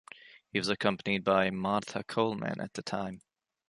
He 0.51 0.57
was 0.57 0.67
accompanied 0.67 1.23
by 1.23 1.51
Martha 1.51 2.03
Coleman 2.03 2.59
at 2.59 2.73
the 2.73 2.81
time. 2.81 3.21